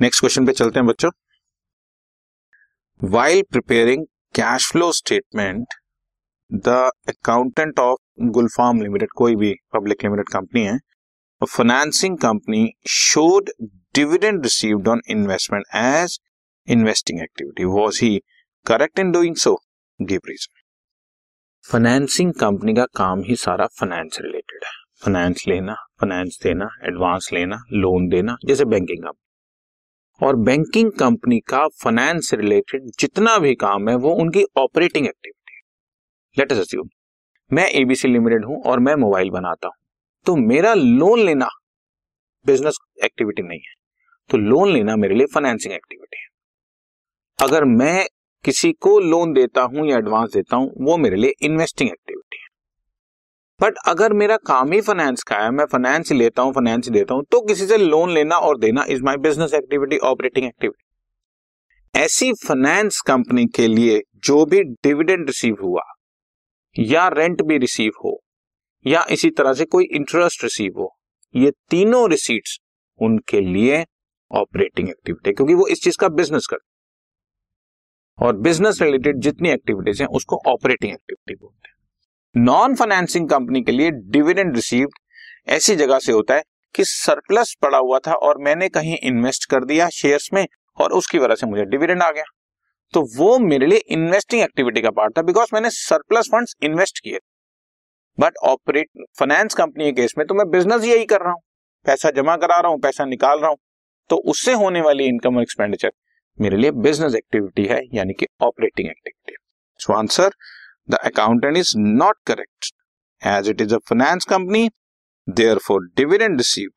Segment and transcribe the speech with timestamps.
[0.00, 1.10] Next question पे चलते हैं बच्चों।
[3.00, 4.04] While preparing
[4.34, 5.74] cash flow statement
[6.50, 6.68] the
[7.08, 10.78] accountant of Gulfarm limited कोई भी पब्लिक लिमिटेड कंपनी है
[11.42, 13.50] financing company showed
[13.94, 16.18] dividend received on investment as
[16.68, 18.16] investing activity was he
[18.66, 19.56] correct in doing so
[20.00, 20.60] give reason
[21.64, 27.64] financing company का काम ही सारा finance related है। Finance लेना finance देना एडवांस लेना
[27.72, 29.28] लोन देना, जैसे बैंकिंग कंपनी
[30.22, 35.60] और बैंकिंग कंपनी का फाइनेंस रिलेटेड जितना भी काम है, वो उनकी operating activity
[36.38, 36.88] let us assume
[37.52, 39.74] मैं एबीसी लिमिटेड हूँ और मैं मोबाइल बनाता हूँ।
[40.26, 41.48] तो मेरा लोन लेना
[42.46, 43.74] बिज़नेस एक्टिविटी नहीं है।
[44.30, 46.28] तो लोन लेना मेरे लिए फाइनेंसिंग एक्टिविटी है।
[47.38, 48.06] अगर मैं
[48.44, 52.19] किसी को लोन देता हूँ या एडवांस देता हूँ, वो मेरे लिए इन्वेस्टिंग एक्टिविटी
[53.60, 57.24] बट अगर मेरा काम ही फाइनेंस का है, मैं फाइनेंस लेता हूँ फाइनेंस देता हूँ
[57.30, 60.84] तो किसी से लोन लेना और देना is my business activity operating activity
[61.94, 65.82] ऐसी फाइनेंस कंपनी के लिए जो भी डिविडेंड रिसीव हुआ,
[66.76, 68.16] या रेंट भी रिसीव हो,
[68.86, 70.88] या इसी तरह से कोई इंटरेस्ट रिसीव हो,
[71.34, 72.58] ये तीनों रिसीट्स
[73.00, 73.84] उनके लिए
[74.30, 76.68] ऑपरेटिंग एक्टिविटी क्योंकि वो इस चीज़ का बिज़नेस करते
[78.18, 81.69] और बिज़नेस रिलेटेड जितनी एक्टिविटीज़ हैं, उसको ऑपरेटिंग एक्टिविटी बोलते हैं।
[82.34, 84.98] नॉन फाइनेंसिंग कंपनी के लिए डिविडेंड रिसीव्ड
[85.48, 86.42] ऐसी जगह से होता है
[86.74, 90.46] कि सरप्लस पड़ा हुआ था और मैंने कहीं इन्वेस्ट कर दिया शेयर्स में
[90.78, 92.24] और उसकी वजह से मुझे डिविडेंड आ गया।
[92.94, 97.18] तो वो मेरे लिए इन्वेस्टिंग एक्टिविटी का पार्ट था बिकॉज़ मैंने सरप्लस फंड्स इन्वेस्ट किए।
[98.18, 101.42] बट ऑपरेट फाइनेंस कंपनी के केस में तो मैं बिज़नेस यही कर रहा हूँ।
[101.86, 103.58] पैसा जमा करा रहा हूँ, पैसा निकाल रहा हूँ।
[104.10, 105.92] तो उससे होने वाली इनकम और एक्सपेंडिचर
[106.38, 109.36] मेरे लिए बिज़नेस एक्टिविटी है, यानी कि operating activity
[109.80, 110.30] so answer
[110.88, 112.72] the accountant is not correct.
[113.22, 114.70] As it is a finance company,
[115.26, 116.74] therefore dividend received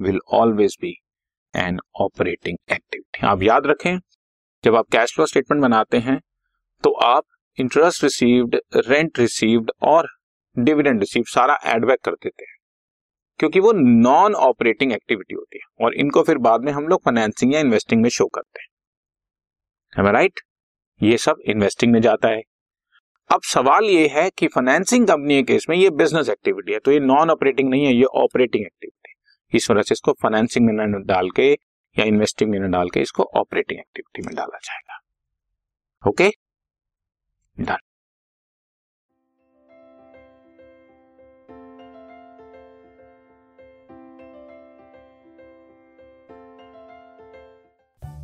[0.00, 1.00] will always be
[1.54, 3.24] an operating activity.
[3.24, 3.98] आप याद रखें
[4.64, 6.20] जब आप कैश फ्लो स्टेटमेंट बनाते हैं
[6.84, 7.24] तो आप
[7.58, 8.56] इंटरेस्ट रिसीव्ड
[8.88, 10.08] रेंट रिसीव्ड और
[10.56, 12.54] डिविडेंड रिसीव सारा एडबैक कर देते हैं
[13.40, 17.54] क्योंकि वो नॉन ऑपरेटिंग एक्टिविटी होती है और इनको फिर बाद में हम लोग फाइनेंसिंग
[17.54, 20.44] या इन्वेस्टिंग में शो करते हैं राइट right?
[21.00, 22.42] ये सब इन्वेस्टिंग में जाता है
[23.30, 26.92] अब सवाल ये है कि फाइनेंसिंग कंपनी के केस में ये बिज़नेस एक्टिविटी है तो
[26.92, 29.14] ये नॉन ऑपरेटिंग नहीं है, ये ऑपरेटिंग एक्टिविटी
[29.52, 33.00] इस वजह से इसको फाइनेंसिंग में न डाल के या इन्वेस्टिंग में न डाल के
[33.00, 34.98] इसको ऑपरेटिंग एक्टिविटी में डाला जाएगा।
[36.02, 36.28] Okay
[37.58, 37.76] done